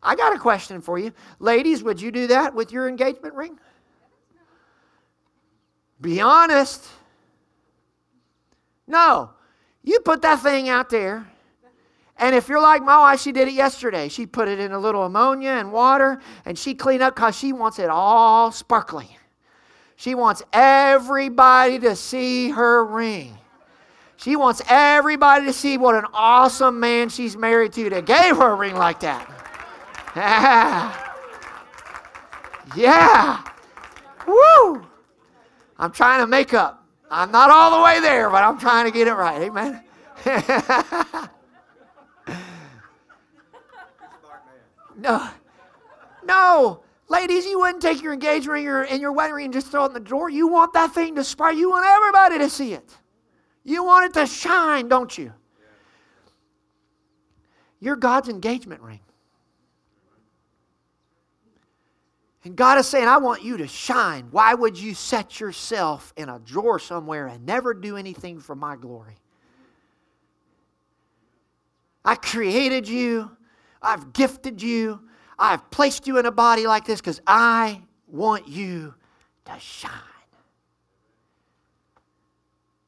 [0.00, 1.12] I got a question for you.
[1.40, 3.58] Ladies, would you do that with your engagement ring?
[6.00, 6.86] Be honest.
[8.86, 9.30] No.
[9.82, 11.29] You put that thing out there
[12.20, 14.08] and if you're like my wife, she did it yesterday.
[14.08, 17.52] She put it in a little ammonia and water and she cleaned up because she
[17.52, 19.16] wants it all sparkly.
[19.96, 23.38] She wants everybody to see her ring.
[24.16, 28.50] She wants everybody to see what an awesome man she's married to that gave her
[28.50, 29.26] a ring like that.
[30.14, 31.12] Yeah.
[32.76, 33.42] Yeah.
[34.26, 34.86] Woo.
[35.78, 36.86] I'm trying to make up.
[37.10, 39.40] I'm not all the way there, but I'm trying to get it right.
[39.42, 39.82] Amen.
[45.00, 45.28] No.
[46.24, 46.82] No.
[47.08, 49.84] Ladies, you wouldn't take your engagement ring or, and your wedding ring and just throw
[49.84, 50.30] it in the drawer.
[50.30, 51.56] You want that thing to spark.
[51.56, 52.96] You want everybody to see it.
[53.64, 55.32] You want it to shine, don't you?
[57.80, 59.00] You're God's engagement ring.
[62.44, 64.28] And God is saying, I want you to shine.
[64.30, 68.76] Why would you set yourself in a drawer somewhere and never do anything for my
[68.76, 69.16] glory?
[72.04, 73.30] I created you.
[73.82, 75.00] I've gifted you.
[75.38, 78.94] I've placed you in a body like this because I want you
[79.46, 79.92] to shine.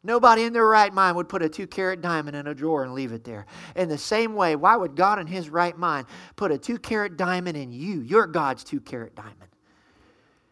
[0.04, 2.92] Nobody in their right mind would put a two carat diamond in a drawer and
[2.92, 3.46] leave it there.
[3.76, 7.16] In the same way, why would God in his right mind put a two carat
[7.16, 8.00] diamond in you?
[8.00, 9.36] You're God's two carat diamond.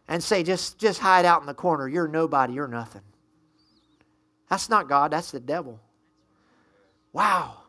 [0.07, 1.89] And say, just, just hide out in the corner.
[1.89, 2.55] You're nobody.
[2.55, 3.03] You're nothing.
[4.49, 5.13] That's not God.
[5.13, 5.81] That's the devil.
[7.13, 7.60] Wow.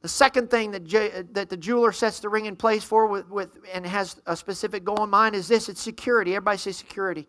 [0.00, 3.06] The second thing that, je- uh, that the jeweler sets the ring in place for
[3.06, 6.36] with, with, and has a specific goal in mind is this it's security.
[6.36, 7.26] Everybody say security.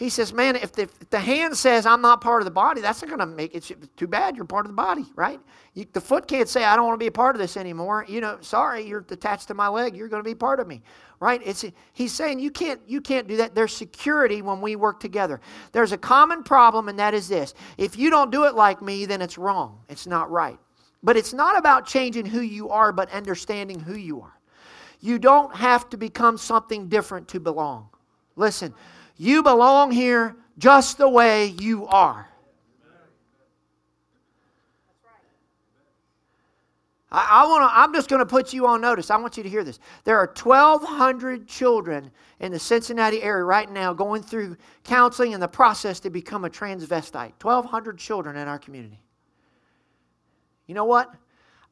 [0.00, 2.80] He says, Man, if the, if the hand says, I'm not part of the body,
[2.80, 4.34] that's not going to make it too bad.
[4.34, 5.38] You're part of the body, right?
[5.74, 8.06] You, the foot can't say, I don't want to be a part of this anymore.
[8.08, 9.94] You know, sorry, you're attached to my leg.
[9.94, 10.80] You're going to be part of me,
[11.20, 11.42] right?
[11.44, 13.54] It's, he's saying you can't, you can't do that.
[13.54, 15.38] There's security when we work together.
[15.72, 19.04] There's a common problem, and that is this if you don't do it like me,
[19.04, 19.80] then it's wrong.
[19.90, 20.58] It's not right.
[21.02, 24.38] But it's not about changing who you are, but understanding who you are.
[25.00, 27.88] You don't have to become something different to belong.
[28.36, 28.74] Listen,
[29.16, 32.28] you belong here just the way you are.
[37.12, 37.70] I, I want.
[37.74, 39.10] I'm just going to put you on notice.
[39.10, 39.78] I want you to hear this.
[40.04, 45.48] There are 1,200 children in the Cincinnati area right now going through counseling and the
[45.48, 47.32] process to become a transvestite.
[47.42, 49.00] 1,200 children in our community.
[50.70, 51.12] You know what?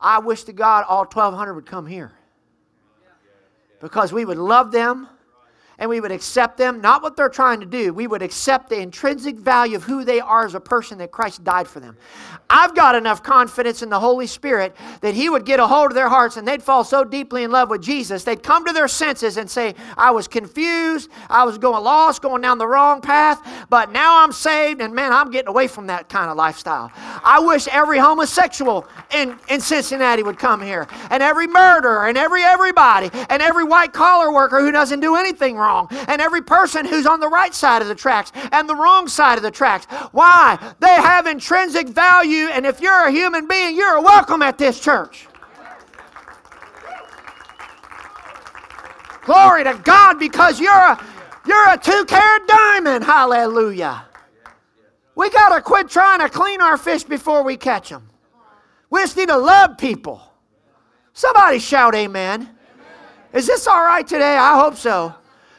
[0.01, 2.11] I wish to God all 1,200 would come here.
[3.81, 5.09] Because we would love them
[5.79, 7.93] and we would accept them, not what they're trying to do.
[7.93, 11.45] We would accept the intrinsic value of who they are as a person that Christ
[11.45, 11.97] died for them.
[12.51, 15.95] I've got enough confidence in the Holy Spirit that He would get a hold of
[15.95, 18.89] their hearts and they'd fall so deeply in love with Jesus, they'd come to their
[18.89, 23.41] senses and say, I was confused, I was going lost, going down the wrong path,
[23.71, 26.91] but now I'm saved, and man, I'm getting away from that kind of lifestyle.
[26.97, 32.43] I wish every homosexual in, in Cincinnati would come here, and every murderer, and every
[32.43, 36.87] everybody, and every white collar worker who doesn't do anything wrong wrong, and every person
[36.87, 39.87] who's on the right side of the tracks and the wrong side of the tracks.
[40.13, 40.59] Why?
[40.81, 45.27] They have intrinsic value, and if you're a human being, you're welcome at this church.
[49.25, 51.05] Glory to God because you're a
[51.47, 53.05] you're a two carat diamond.
[53.05, 54.07] Hallelujah.
[55.15, 58.09] We got to quit trying to clean our fish before we catch them.
[58.89, 60.23] We just need to love people.
[61.13, 62.41] Somebody shout amen.
[62.41, 62.57] amen.
[63.35, 64.37] Is this all right today?
[64.37, 65.15] I hope so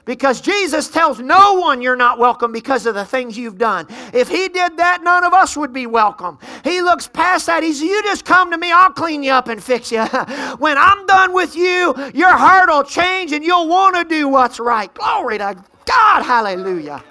[0.09, 3.85] Because Jesus tells no one you're not welcome because of the things you've done.
[4.11, 6.39] If He did that, none of us would be welcome.
[6.63, 7.61] He looks past that.
[7.61, 10.03] He says, You just come to me, I'll clean you up and fix you.
[10.57, 14.59] when I'm done with you, your heart will change and you'll want to do what's
[14.59, 14.91] right.
[14.95, 16.23] Glory to God.
[16.23, 17.03] Hallelujah.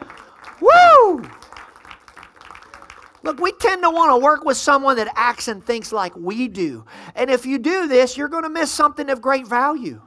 [0.61, 1.24] Woo!
[3.22, 6.48] Look, we tend to want to work with someone that acts and thinks like we
[6.48, 6.84] do.
[7.14, 10.02] And if you do this, you're going to miss something of great value.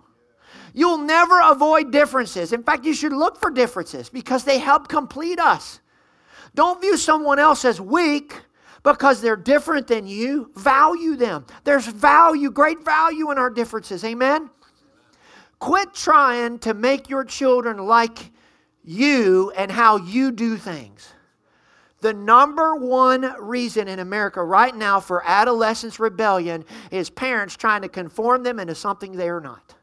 [0.74, 2.54] You'll never avoid differences.
[2.54, 5.80] In fact, you should look for differences because they help complete us.
[6.56, 8.36] Don't view someone else as weak
[8.84, 10.52] because they're different than you.
[10.56, 11.46] Value them.
[11.64, 14.04] There's value, great value in our differences.
[14.04, 14.50] Amen?
[15.60, 18.32] Quit trying to make your children like
[18.84, 21.08] you and how you do things.
[22.02, 27.90] The number one reason in America right now for adolescence rebellion is parents trying to
[27.90, 29.76] conform them into something they are not.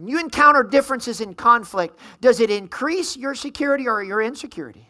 [0.00, 4.88] When you encounter differences in conflict, does it increase your security or your insecurity?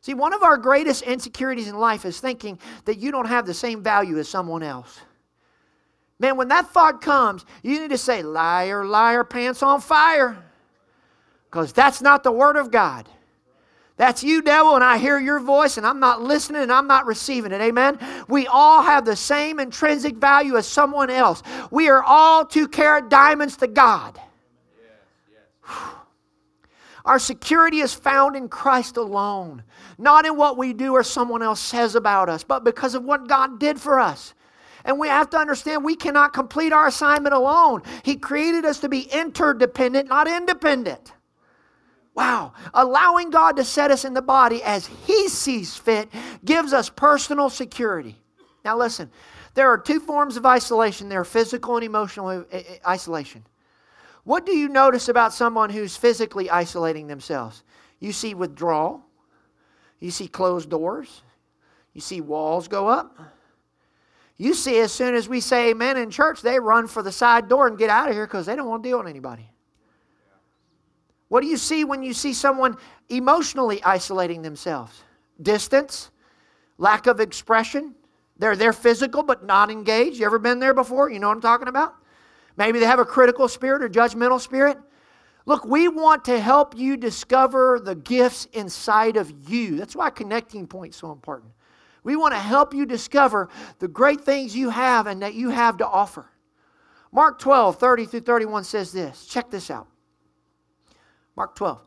[0.00, 3.54] See, one of our greatest insecurities in life is thinking that you don't have the
[3.54, 4.98] same value as someone else.
[6.18, 10.36] Man, when that thought comes, you need to say, liar, liar, pants on fire.
[11.48, 13.08] Because that's not the Word of God.
[13.98, 17.04] That's you, devil, and I hear your voice, and I'm not listening and I'm not
[17.04, 17.60] receiving it.
[17.60, 17.98] Amen.
[18.28, 21.42] We all have the same intrinsic value as someone else.
[21.72, 24.18] We are all two carat diamonds to God.
[27.04, 29.64] Our security is found in Christ alone,
[29.98, 33.26] not in what we do or someone else says about us, but because of what
[33.26, 34.34] God did for us.
[34.84, 37.82] And we have to understand we cannot complete our assignment alone.
[38.04, 41.12] He created us to be interdependent, not independent.
[42.18, 42.52] Wow.
[42.74, 46.08] Allowing God to set us in the body as He sees fit
[46.44, 48.16] gives us personal security.
[48.64, 49.08] Now, listen,
[49.54, 53.46] there are two forms of isolation there are physical and emotional uh, uh, uh, isolation.
[54.24, 57.62] What do you notice about someone who's physically isolating themselves?
[58.00, 59.00] You see withdrawal,
[60.00, 61.22] you see closed doors,
[61.94, 63.16] you see walls go up.
[64.38, 67.48] You see, as soon as we say amen in church, they run for the side
[67.48, 69.48] door and get out of here because they don't want to deal with anybody.
[71.28, 72.76] What do you see when you see someone
[73.08, 75.02] emotionally isolating themselves?
[75.40, 76.10] Distance,
[76.78, 77.94] lack of expression.
[78.38, 80.18] They're they're physical but not engaged.
[80.18, 81.10] You ever been there before?
[81.10, 81.94] You know what I'm talking about?
[82.56, 84.78] Maybe they have a critical spirit or judgmental spirit.
[85.46, 89.76] Look, we want to help you discover the gifts inside of you.
[89.76, 91.52] That's why connecting point is so important.
[92.04, 95.78] We want to help you discover the great things you have and that you have
[95.78, 96.30] to offer.
[97.12, 99.26] Mark 12, 30 through 31 says this.
[99.26, 99.86] Check this out.
[101.38, 101.80] Mark 12.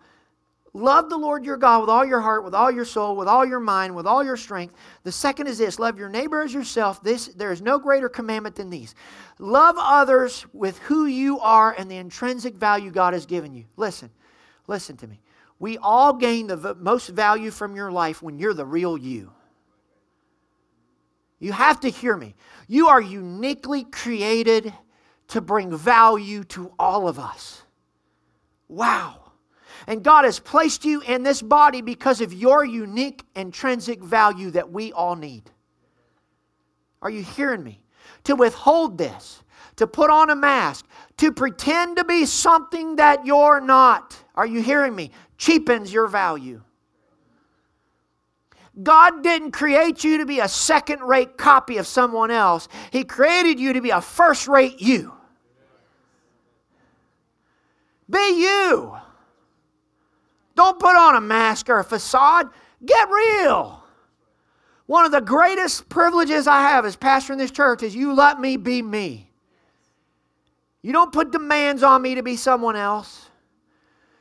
[0.73, 3.45] Love the Lord your God with all your heart, with all your soul, with all
[3.45, 4.73] your mind, with all your strength.
[5.03, 7.03] The second is this love your neighbor as yourself.
[7.03, 8.95] This, there is no greater commandment than these.
[9.39, 13.65] Love others with who you are and the intrinsic value God has given you.
[13.75, 14.09] Listen,
[14.67, 15.19] listen to me.
[15.59, 19.33] We all gain the most value from your life when you're the real you.
[21.39, 22.35] You have to hear me.
[22.69, 24.73] You are uniquely created
[25.27, 27.63] to bring value to all of us.
[28.69, 29.20] Wow.
[29.87, 34.71] And God has placed you in this body because of your unique intrinsic value that
[34.71, 35.49] we all need.
[37.01, 37.81] Are you hearing me?
[38.25, 39.43] To withhold this,
[39.77, 40.85] to put on a mask,
[41.17, 44.23] to pretend to be something that you're not.
[44.35, 45.11] Are you hearing me?
[45.37, 46.61] Cheapens your value.
[48.81, 53.59] God didn't create you to be a second rate copy of someone else, He created
[53.59, 55.13] you to be a first rate you.
[58.09, 58.97] Be you.
[60.55, 62.49] Don't put on a mask or a facade.
[62.85, 63.83] Get real.
[64.85, 68.39] One of the greatest privileges I have as pastor in this church is you let
[68.39, 69.29] me be me.
[70.81, 73.29] You don't put demands on me to be someone else.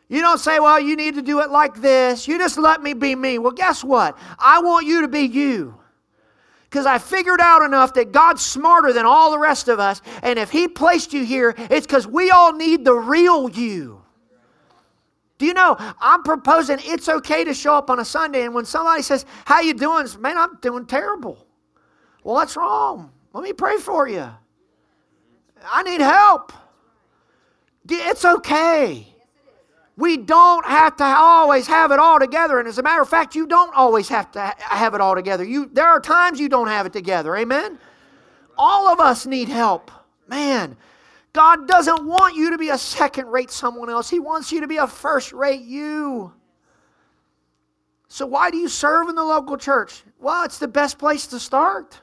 [0.09, 2.29] You don't say, well, you need to do it like this.
[2.29, 3.39] You just let me be me.
[3.39, 4.19] Well, guess what?
[4.39, 5.77] I want you to be you.
[6.65, 10.03] Because I figured out enough that God's smarter than all the rest of us.
[10.23, 14.00] And if He placed you here, it's because we all need the real you.
[15.41, 18.67] Do you know I'm proposing it's okay to show up on a Sunday and when
[18.67, 21.47] somebody says, "How you doing?" Man, I'm doing terrible.
[22.23, 23.11] Well, what's wrong?
[23.33, 24.29] Let me pray for you.
[25.65, 26.53] I need help.
[27.89, 29.07] It's okay.
[29.97, 32.59] We don't have to always have it all together.
[32.59, 35.43] And as a matter of fact, you don't always have to have it all together.
[35.43, 37.35] You, there are times you don't have it together.
[37.35, 37.79] Amen?
[38.59, 39.91] All of us need help.
[40.29, 40.77] Man,
[41.33, 44.67] God doesn't want you to be a second rate someone else, He wants you to
[44.67, 46.33] be a first rate you.
[48.09, 50.03] So, why do you serve in the local church?
[50.19, 52.01] Well, it's the best place to start.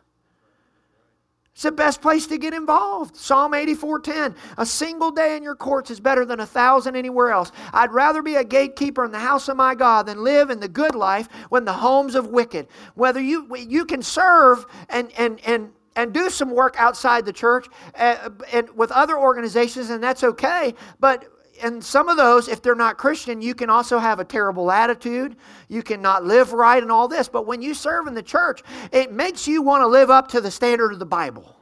[1.58, 3.16] It's the best place to get involved.
[3.16, 4.36] Psalm 84:10.
[4.60, 7.52] A single day in your courts is better than a thousand anywhere else.
[7.74, 10.68] I'd rather be a gatekeeper in the house of my God than live in the
[10.68, 12.68] good life when the homes of wicked.
[12.94, 17.68] Whether you you can serve and and and and do some work outside the church
[17.96, 20.74] uh, and with other organizations, and that's okay.
[21.00, 21.26] But
[21.62, 25.36] and some of those, if they're not Christian, you can also have a terrible attitude.
[25.68, 27.28] You cannot live right and all this.
[27.28, 30.42] But when you serve in the church, it makes you want to live up to
[30.42, 31.56] the standard of the Bible.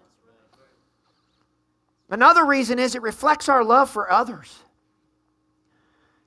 [2.10, 4.60] Another reason is it reflects our love for others.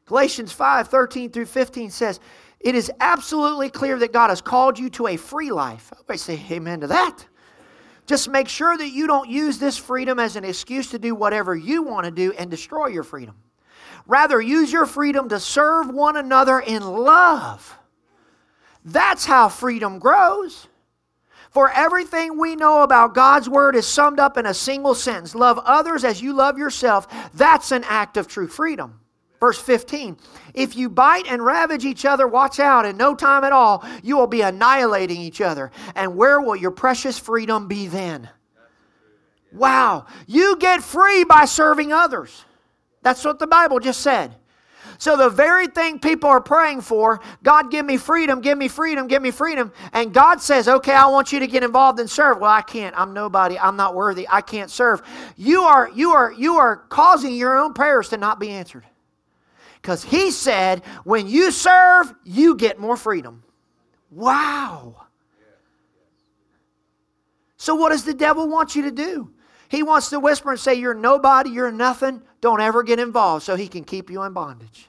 [0.07, 2.21] Galatians 5 13 through 15 says,
[2.61, 5.93] It is absolutely clear that God has called you to a free life.
[6.09, 7.28] I say amen to that.
[8.09, 11.55] Just make sure that you don't use this freedom as an excuse to do whatever
[11.55, 13.37] you want to do and destroy your freedom.
[14.07, 17.77] Rather, use your freedom to serve one another in love.
[18.83, 20.69] That's how freedom grows.
[21.51, 25.59] For everything we know about God's Word is summed up in a single sentence love
[25.59, 27.07] others as you love yourself.
[27.35, 29.01] That's an act of true freedom.
[29.41, 30.17] Verse 15
[30.55, 32.87] If you bite and ravage each other, watch out.
[32.87, 35.71] In no time at all, you will be annihilating each other.
[35.95, 38.29] And where will your precious freedom be then?
[39.53, 40.07] Wow.
[40.27, 42.45] You get free by serving others.
[43.03, 44.35] That's what the Bible just said.
[45.01, 49.07] So, the very thing people are praying for, God, give me freedom, give me freedom,
[49.07, 49.73] give me freedom.
[49.93, 52.39] And God says, okay, I want you to get involved and serve.
[52.41, 52.99] Well, I can't.
[52.99, 53.57] I'm nobody.
[53.59, 54.27] I'm not worthy.
[54.29, 55.03] I can't serve.
[55.37, 58.85] You are, you are, you are causing your own prayers to not be answered.
[59.81, 63.43] Because He said, when you serve, you get more freedom.
[64.11, 65.07] Wow.
[67.57, 69.33] So, what does the devil want you to do?
[69.69, 72.23] He wants to whisper and say, You're nobody, you're nothing.
[72.41, 74.89] Don't ever get involved so he can keep you in bondage.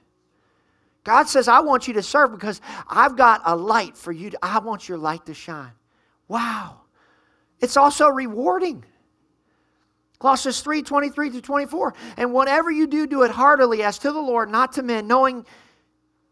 [1.03, 4.29] God says, I want you to serve because I've got a light for you.
[4.29, 5.71] To, I want your light to shine.
[6.27, 6.81] Wow.
[7.59, 8.85] It's also rewarding.
[10.19, 11.93] Colossians 3 23 to 24.
[12.17, 15.45] And whatever you do, do it heartily as to the Lord, not to men, knowing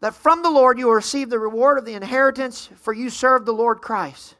[0.00, 3.44] that from the Lord you will receive the reward of the inheritance, for you serve
[3.44, 4.36] the Lord Christ.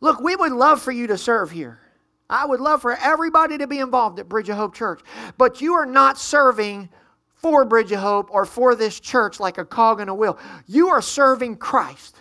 [0.00, 1.80] Look, we would love for you to serve here.
[2.28, 5.00] I would love for everybody to be involved at Bridge of Hope Church.
[5.36, 6.90] But you are not serving
[7.34, 10.38] for Bridge of Hope or for this church like a cog in a wheel.
[10.66, 12.16] You are serving Christ.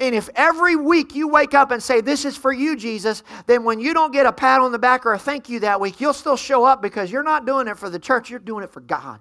[0.00, 3.64] And if every week you wake up and say, This is for you, Jesus, then
[3.64, 6.00] when you don't get a pat on the back or a thank you that week,
[6.00, 8.70] you'll still show up because you're not doing it for the church, you're doing it
[8.70, 9.20] for God.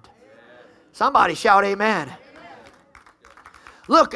[0.93, 2.07] Somebody shout, Amen.
[2.07, 2.17] amen.
[3.87, 4.15] Look,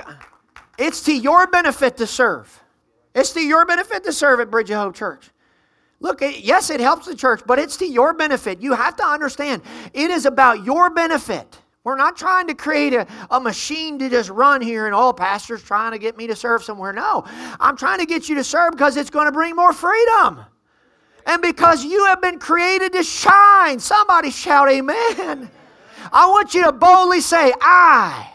[0.77, 2.63] it's to your benefit to serve.
[3.13, 5.29] It's to your benefit to serve at Bridge of Hope Church.
[5.99, 8.61] Look, yes, it helps the church, but it's to your benefit.
[8.61, 9.61] You have to understand
[9.93, 11.59] it is about your benefit.
[11.83, 15.13] We're not trying to create a, a machine to just run here and all oh,
[15.13, 16.93] pastors trying to get me to serve somewhere.
[16.93, 17.25] No,
[17.59, 20.45] I'm trying to get you to serve because it's going to bring more freedom.
[21.25, 23.79] And because you have been created to shine.
[23.79, 25.49] Somebody shout, Amen.
[26.11, 28.29] I want you to boldly say, I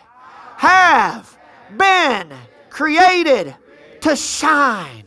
[0.57, 1.39] have
[1.77, 2.33] been
[2.71, 3.55] created
[4.03, 5.05] to shine.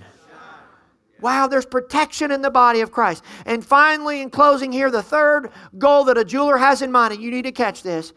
[1.19, 3.23] Wow, there's protection in the body of Christ.
[3.45, 7.21] And finally, in closing here, the third goal that a jeweler has in mind, and
[7.21, 8.13] you need to catch this,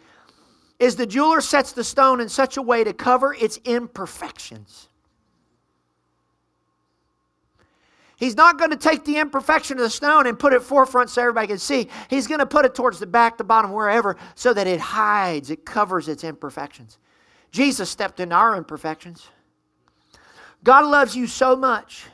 [0.79, 4.89] is the jeweler sets the stone in such a way to cover its imperfections.
[8.17, 11.21] He's not going to take the imperfection of the stone and put it forefront so
[11.21, 11.89] everybody can see.
[12.09, 15.51] He's going to put it towards the back, the bottom, wherever, so that it hides,
[15.51, 16.99] it covers its imperfections.
[17.51, 19.29] Jesus stepped into our imperfections.
[20.63, 22.07] God loves you so much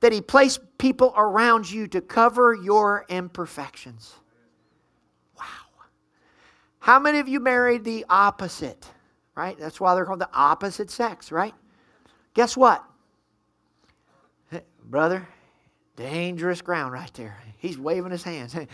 [0.00, 4.14] that He placed people around you to cover your imperfections.
[6.82, 8.84] How many of you married the opposite?
[9.36, 9.56] Right?
[9.56, 11.54] That's why they're called the opposite sex, right?
[12.34, 12.84] Guess what?
[14.84, 15.28] Brother,
[15.94, 17.38] dangerous ground right there.
[17.58, 18.56] He's waving his hands.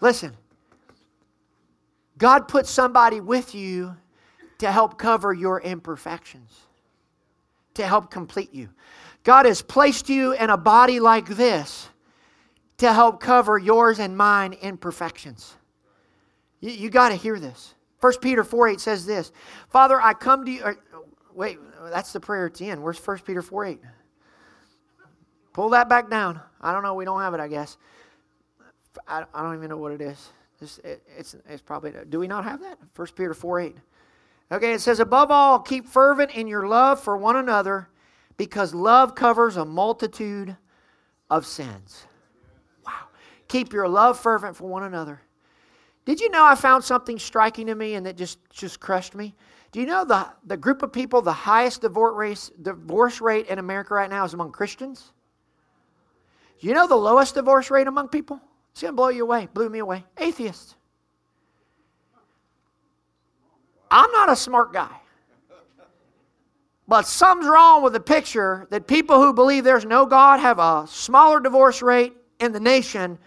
[0.00, 0.34] Listen,
[2.16, 3.94] God put somebody with you
[4.60, 6.58] to help cover your imperfections,
[7.74, 8.70] to help complete you.
[9.24, 11.89] God has placed you in a body like this
[12.80, 15.56] to help cover yours and mine imperfections.
[16.60, 17.74] You, you got to hear this.
[18.00, 19.32] 1 Peter 4 8 says this
[19.68, 20.62] Father, I come to you.
[20.64, 20.76] Or,
[21.34, 21.58] wait,
[21.90, 22.82] that's the prayer at the end.
[22.82, 23.80] Where's 1 Peter 4 8?
[25.52, 26.40] Pull that back down.
[26.60, 26.94] I don't know.
[26.94, 27.76] We don't have it, I guess.
[29.06, 30.30] I, I don't even know what it is.
[30.60, 32.78] It's, it, it's, it's probably, do we not have that?
[32.96, 33.76] 1 Peter 4 8.
[34.52, 37.88] Okay, it says, above all, keep fervent in your love for one another
[38.36, 40.56] because love covers a multitude
[41.28, 42.06] of sins.
[43.50, 45.20] Keep your love fervent for one another.
[46.04, 49.34] Did you know I found something striking to me and that just, just crushed me?
[49.72, 53.58] Do you know the, the group of people, the highest divorce rate, divorce rate in
[53.58, 55.10] America right now is among Christians?
[56.60, 58.40] Do you know the lowest divorce rate among people?
[58.70, 60.04] It's going to blow you away, blew me away.
[60.16, 60.76] Atheists.
[63.90, 64.94] I'm not a smart guy.
[66.86, 70.86] But something's wrong with the picture that people who believe there's no God have a
[70.86, 73.18] smaller divorce rate in the nation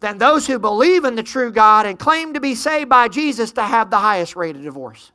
[0.00, 3.52] than those who believe in the true God and claim to be saved by Jesus
[3.52, 5.12] to have the highest rate of divorce.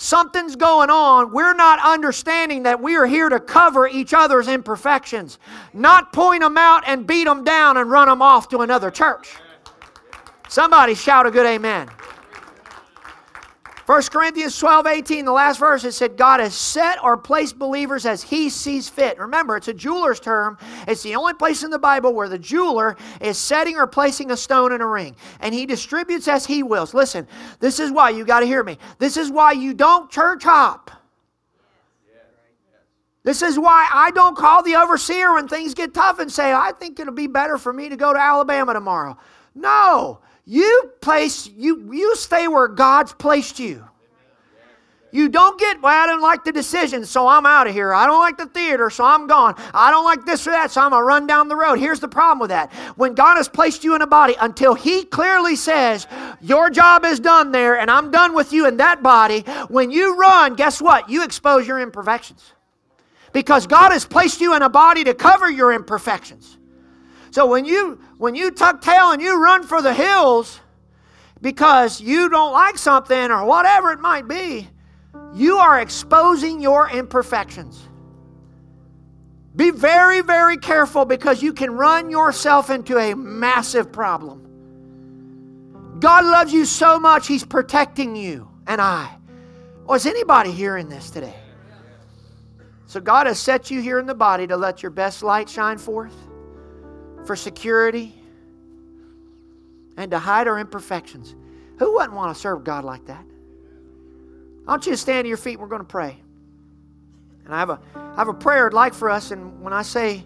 [0.00, 1.32] Something's going on.
[1.32, 5.40] We're not understanding that we are here to cover each other's imperfections,
[5.72, 9.34] not point them out and beat them down and run them off to another church.
[10.48, 11.88] Somebody shout a good amen.
[13.88, 18.04] 1 Corinthians 12, 18, the last verse, it said, God has set or placed believers
[18.04, 19.18] as he sees fit.
[19.18, 20.58] Remember, it's a jeweler's term.
[20.86, 24.36] It's the only place in the Bible where the jeweler is setting or placing a
[24.36, 25.16] stone in a ring.
[25.40, 26.92] And he distributes as he wills.
[26.92, 27.26] Listen,
[27.60, 28.76] this is why you got to hear me.
[28.98, 30.90] This is why you don't church hop.
[33.22, 36.72] This is why I don't call the overseer when things get tough and say, I
[36.72, 39.16] think it'll be better for me to go to Alabama tomorrow.
[39.54, 40.20] No.
[40.50, 43.84] You place you you stay where God's placed you.
[45.10, 47.94] You don't get, well, I don't like the decision, so I'm out of here.
[47.94, 49.54] I don't like the theater, so I'm gone.
[49.72, 51.78] I don't like this or that, so I'm going to run down the road.
[51.78, 52.70] Here's the problem with that.
[52.96, 56.06] When God has placed you in a body, until He clearly says,
[56.42, 60.18] Your job is done there, and I'm done with you in that body, when you
[60.18, 61.08] run, guess what?
[61.08, 62.52] You expose your imperfections.
[63.32, 66.57] Because God has placed you in a body to cover your imperfections.
[67.30, 70.60] So when you when you tuck tail and you run for the hills
[71.40, 74.68] because you don't like something or whatever it might be,
[75.34, 77.80] you are exposing your imperfections.
[79.54, 84.44] Be very, very careful because you can run yourself into a massive problem.
[85.98, 89.10] God loves you so much, He's protecting you and I.
[89.82, 91.34] Oh, Was anybody hearing this today?
[92.86, 95.76] So, God has set you here in the body to let your best light shine
[95.76, 96.27] forth
[97.28, 98.14] for security,
[99.98, 101.36] and to hide our imperfections.
[101.78, 103.22] Who wouldn't want to serve God like that?
[104.66, 105.60] I want you to stand to your feet.
[105.60, 106.16] We're going to pray.
[107.44, 109.30] And I have a I have a prayer I'd like for us.
[109.30, 110.24] And when I say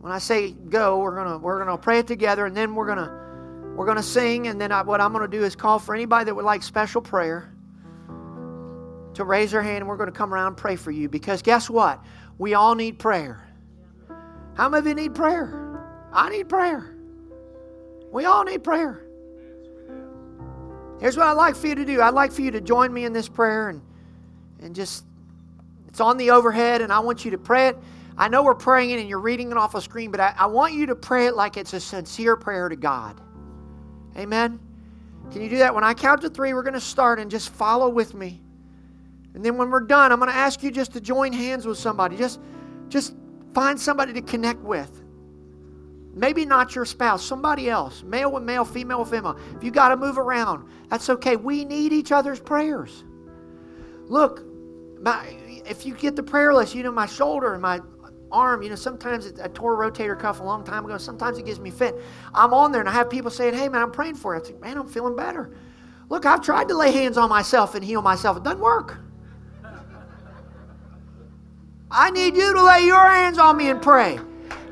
[0.00, 3.74] when I say go, we're gonna we're gonna pray it together, and then we're gonna
[3.74, 4.48] we're gonna sing.
[4.48, 7.00] And then I, what I'm gonna do is call for anybody that would like special
[7.00, 7.54] prayer
[9.14, 11.08] to raise their hand, and we're gonna come around and pray for you.
[11.08, 12.04] Because guess what?
[12.36, 13.48] We all need prayer.
[14.56, 15.67] How many of you need prayer?
[16.12, 16.94] I need prayer.
[18.10, 19.02] We all need prayer.
[21.00, 22.00] Here's what I'd like for you to do.
[22.00, 23.82] I'd like for you to join me in this prayer and,
[24.60, 25.04] and just,
[25.86, 27.78] it's on the overhead, and I want you to pray it.
[28.16, 30.46] I know we're praying it and you're reading it off a screen, but I, I
[30.46, 33.20] want you to pray it like it's a sincere prayer to God.
[34.16, 34.58] Amen?
[35.30, 35.72] Can you do that?
[35.72, 38.40] When I count to three, we're going to start and just follow with me.
[39.34, 41.78] And then when we're done, I'm going to ask you just to join hands with
[41.78, 42.16] somebody.
[42.16, 42.40] Just,
[42.88, 43.14] just
[43.54, 45.04] find somebody to connect with.
[46.18, 49.38] Maybe not your spouse, somebody else, male with male, female with female.
[49.54, 51.36] If you got to move around, that's okay.
[51.36, 53.04] We need each other's prayers.
[54.08, 54.44] Look,
[55.00, 57.80] my, if you get the prayer list, you know, my shoulder and my
[58.32, 60.98] arm, you know, sometimes it, I tore a rotator cuff a long time ago.
[60.98, 61.94] Sometimes it gives me fit.
[62.34, 64.40] I'm on there and I have people saying, hey, man, I'm praying for you.
[64.40, 65.54] I think, man, I'm feeling better.
[66.08, 68.38] Look, I've tried to lay hands on myself and heal myself.
[68.38, 68.98] It doesn't work.
[71.92, 74.18] I need you to lay your hands on me and pray.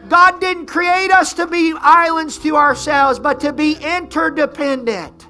[0.09, 5.26] God didn't create us to be islands to ourselves, but to be interdependent.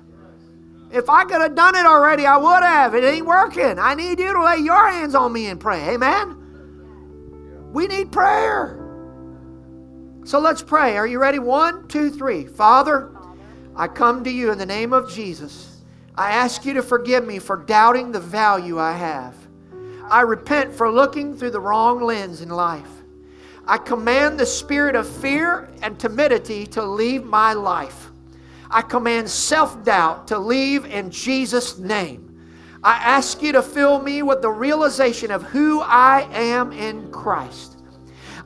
[0.90, 2.94] If I could have done it already, I would have.
[2.94, 3.78] It ain't working.
[3.78, 5.94] I need you to lay your hands on me and pray.
[5.94, 7.70] Amen?
[7.72, 8.82] We need prayer.
[10.24, 10.96] So let's pray.
[10.96, 11.38] Are you ready?
[11.38, 12.46] One, two, three.
[12.46, 13.10] Father,
[13.74, 15.82] I come to you in the name of Jesus.
[16.16, 19.34] I ask you to forgive me for doubting the value I have.
[20.08, 22.95] I repent for looking through the wrong lens in life.
[23.66, 28.10] I command the spirit of fear and timidity to leave my life.
[28.70, 32.22] I command self doubt to leave in Jesus' name.
[32.82, 37.78] I ask you to fill me with the realization of who I am in Christ.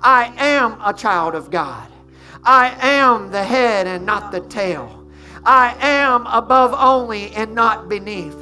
[0.02, 1.86] I am a child of God.
[2.42, 5.06] I am the head and not the tail.
[5.44, 8.36] I am above only and not beneath.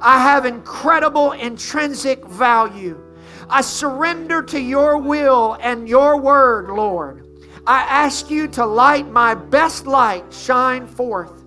[0.00, 3.02] I have incredible intrinsic value.
[3.50, 7.26] I surrender to your will and your word, Lord.
[7.66, 11.44] I ask you to light my best light shine forth.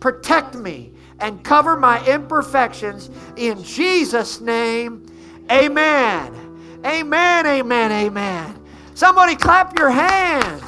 [0.00, 5.06] Protect me and cover my imperfections in Jesus' name.
[5.50, 6.80] Amen.
[6.84, 8.60] Amen, amen, amen.
[8.94, 10.62] Somebody clap your hands.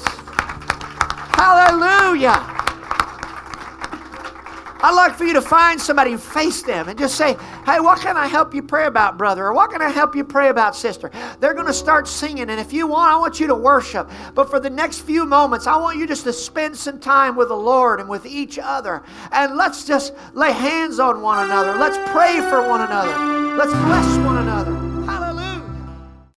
[1.37, 2.66] Hallelujah.
[4.81, 8.01] I'd like for you to find somebody and face them and just say, Hey, what
[8.01, 9.47] can I help you pray about, brother?
[9.47, 11.11] Or what can I help you pray about, sister?
[11.41, 12.51] They're going to start singing.
[12.51, 14.11] And if you want, I want you to worship.
[14.35, 17.49] But for the next few moments, I want you just to spend some time with
[17.49, 19.03] the Lord and with each other.
[19.33, 21.77] And let's just lay hands on one another.
[21.79, 23.57] Let's pray for one another.
[23.57, 24.96] Let's bless one another.